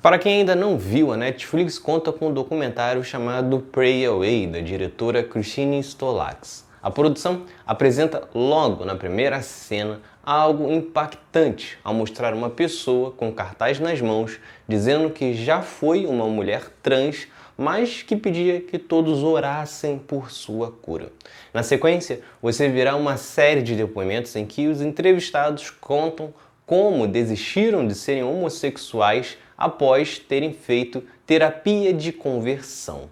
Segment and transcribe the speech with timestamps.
[0.00, 4.60] Para quem ainda não viu, a Netflix conta com um documentário chamado Pray Away, da
[4.60, 6.64] diretora Christine Stolax.
[6.80, 13.80] A produção apresenta logo na primeira cena algo impactante ao mostrar uma pessoa com cartaz
[13.80, 14.38] nas mãos
[14.68, 17.26] dizendo que já foi uma mulher trans,
[17.56, 21.10] mas que pedia que todos orassem por sua cura.
[21.52, 26.32] Na sequência, você verá uma série de depoimentos em que os entrevistados contam
[26.64, 33.10] como desistiram de serem homossexuais após terem feito terapia de conversão.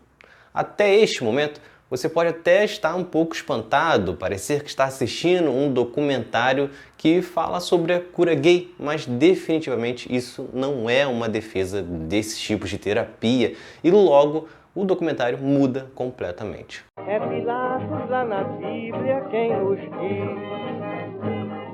[0.55, 1.61] Até este momento,
[1.91, 7.61] você pode até estar um pouco espantado, parecer que está assistindo um documentário que fala
[7.61, 13.55] sobre a cura gay, mas definitivamente isso não é uma defesa desses tipos de terapia
[13.85, 16.85] e logo o documentário muda completamente.
[17.07, 19.97] É Pilatos lá na Bíblia quem nos diz,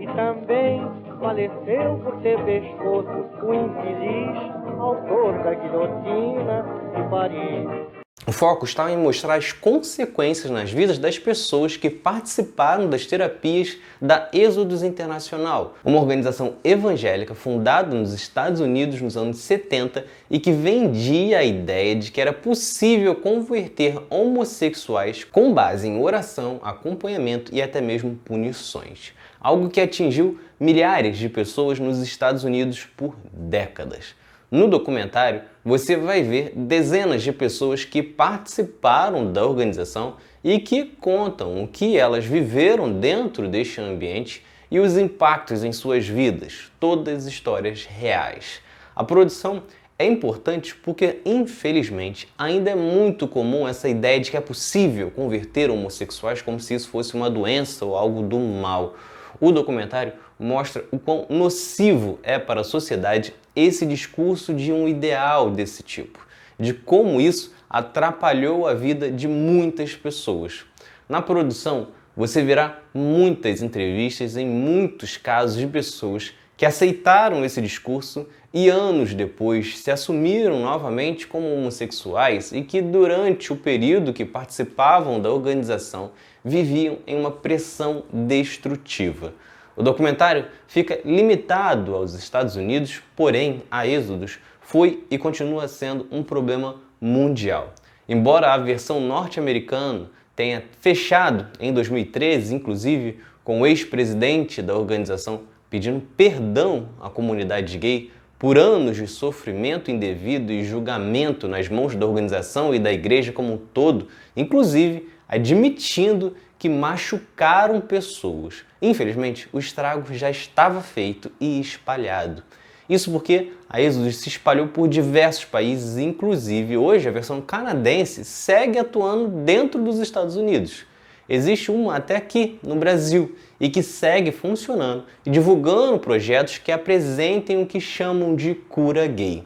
[0.00, 3.08] e também faleceu por ter pescoço
[3.42, 6.64] o infeliz autor da guilhotina
[6.96, 8.01] de Paris.
[8.24, 13.76] O foco está em mostrar as consequências nas vidas das pessoas que participaram das terapias
[14.00, 20.52] da Êxodos Internacional, uma organização evangélica fundada nos Estados Unidos nos anos 70 e que
[20.52, 27.60] vendia a ideia de que era possível converter homossexuais com base em oração, acompanhamento e
[27.60, 29.12] até mesmo punições.
[29.40, 34.14] Algo que atingiu milhares de pessoas nos Estados Unidos por décadas.
[34.52, 41.64] No documentário, você vai ver dezenas de pessoas que participaram da organização e que contam
[41.64, 47.86] o que elas viveram dentro deste ambiente e os impactos em suas vidas, todas histórias
[47.86, 48.60] reais.
[48.94, 49.62] A produção
[49.98, 55.70] é importante porque, infelizmente, ainda é muito comum essa ideia de que é possível converter
[55.70, 58.96] homossexuais como se isso fosse uma doença ou algo do mal.
[59.40, 65.50] O documentário mostra o quão nocivo é para a sociedade esse discurso de um ideal
[65.50, 66.18] desse tipo,
[66.58, 70.64] de como isso atrapalhou a vida de muitas pessoas.
[71.08, 78.26] Na produção, você verá muitas entrevistas em muitos casos de pessoas que aceitaram esse discurso
[78.52, 85.20] e anos depois se assumiram novamente como homossexuais e que durante o período que participavam
[85.20, 86.12] da organização
[86.44, 89.32] viviam em uma pressão destrutiva.
[89.76, 96.22] O documentário fica limitado aos Estados Unidos, porém, a Êxodos foi e continua sendo um
[96.22, 97.74] problema mundial.
[98.08, 106.02] Embora a versão norte-americana tenha fechado em 2013, inclusive com o ex-presidente da organização pedindo
[106.16, 108.10] perdão à comunidade gay
[108.42, 113.52] por anos de sofrimento indevido e julgamento nas mãos da organização e da igreja como
[113.52, 118.64] um todo, inclusive admitindo que machucaram pessoas.
[118.82, 122.42] Infelizmente, o estrago já estava feito e espalhado.
[122.88, 128.76] Isso porque a Exodus se espalhou por diversos países, inclusive hoje a versão canadense segue
[128.76, 130.84] atuando dentro dos Estados Unidos.
[131.28, 137.62] Existe uma até aqui no Brasil e que segue funcionando e divulgando projetos que apresentem
[137.62, 139.44] o que chamam de cura gay.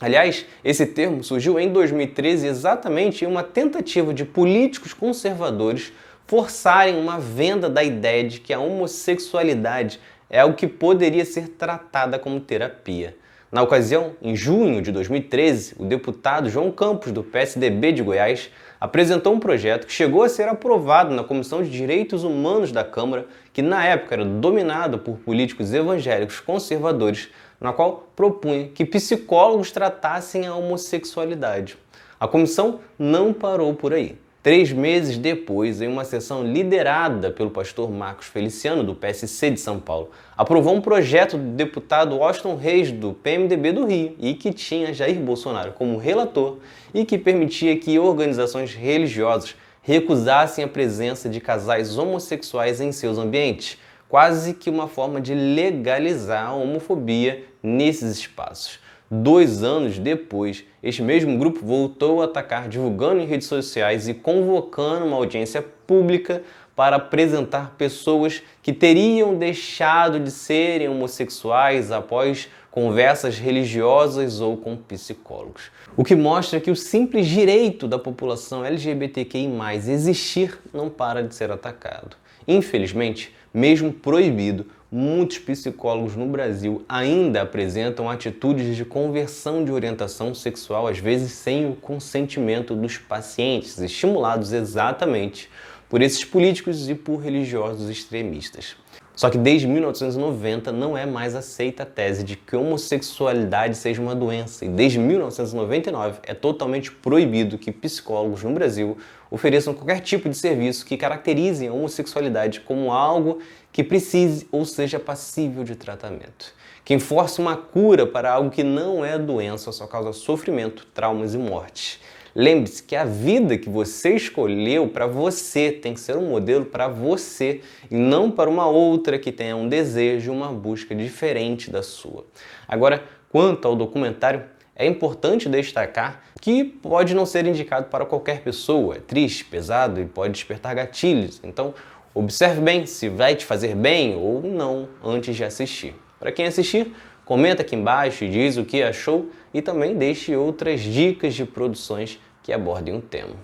[0.00, 5.92] Aliás, esse termo surgiu em 2013 exatamente em uma tentativa de políticos conservadores
[6.26, 12.18] forçarem uma venda da ideia de que a homossexualidade é algo que poderia ser tratada
[12.18, 13.16] como terapia.
[13.52, 18.48] Na ocasião, em junho de 2013, o deputado João Campos, do PSDB de Goiás,
[18.80, 23.26] apresentou um projeto que chegou a ser aprovado na Comissão de Direitos Humanos da Câmara,
[23.52, 27.28] que na época era dominada por políticos evangélicos conservadores,
[27.60, 31.76] na qual propunha que psicólogos tratassem a homossexualidade.
[32.18, 34.16] A comissão não parou por aí.
[34.42, 39.78] Três meses depois, em uma sessão liderada pelo pastor Marcos Feliciano, do PSC de São
[39.78, 44.92] Paulo, aprovou um projeto do deputado Washington Reis, do PMDB do Rio, e que tinha
[44.92, 46.56] Jair Bolsonaro como relator
[46.92, 53.78] e que permitia que organizações religiosas recusassem a presença de casais homossexuais em seus ambientes,
[54.08, 58.81] quase que uma forma de legalizar a homofobia nesses espaços.
[59.14, 65.04] Dois anos depois, este mesmo grupo voltou a atacar divulgando em redes sociais e convocando
[65.04, 66.42] uma audiência pública
[66.74, 75.70] para apresentar pessoas que teriam deixado de serem homossexuais após conversas religiosas ou com psicólogos.
[75.94, 81.50] O que mostra que o simples direito da população LGBTQI existir não para de ser
[81.50, 82.16] atacado.
[82.48, 90.86] Infelizmente, mesmo proibido, muitos psicólogos no Brasil ainda apresentam atitudes de conversão de orientação sexual,
[90.86, 95.48] às vezes sem o consentimento dos pacientes, estimulados exatamente
[95.88, 98.76] por esses políticos e por religiosos extremistas.
[99.14, 104.14] Só que desde 1990 não é mais aceita a tese de que homossexualidade seja uma
[104.14, 108.96] doença, e desde 1999 é totalmente proibido que psicólogos no Brasil
[109.30, 114.98] ofereçam qualquer tipo de serviço que caracterize a homossexualidade como algo que precise ou seja
[114.98, 116.54] passível de tratamento.
[116.84, 121.38] Quem força uma cura para algo que não é doença só causa sofrimento, traumas e
[121.38, 122.00] morte.
[122.34, 126.88] Lembre-se que a vida que você escolheu para você tem que ser um modelo para
[126.88, 132.24] você e não para uma outra que tenha um desejo, uma busca diferente da sua.
[132.66, 134.44] Agora, quanto ao documentário,
[134.74, 140.06] é importante destacar que pode não ser indicado para qualquer pessoa, é triste, pesado e
[140.06, 141.40] pode despertar gatilhos.
[141.44, 141.74] Então,
[142.14, 145.94] observe bem se vai te fazer bem ou não antes de assistir.
[146.18, 146.92] Para quem assistir,
[147.24, 152.18] Comenta aqui embaixo e diz o que achou e também deixe outras dicas de produções
[152.42, 153.36] que abordem o tema.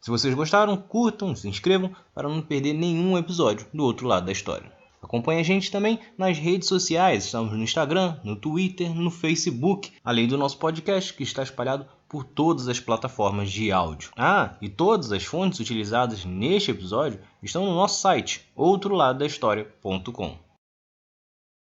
[0.00, 4.32] Se vocês gostaram, curtam, se inscrevam para não perder nenhum episódio do outro lado da
[4.32, 4.72] história.
[5.02, 10.26] Acompanhe a gente também nas redes sociais, estamos no Instagram, no Twitter, no Facebook, além
[10.26, 14.10] do nosso podcast que está espalhado por todas as plataformas de áudio.
[14.16, 20.47] Ah, e todas as fontes utilizadas neste episódio estão no nosso site, outroladodahistoria.com.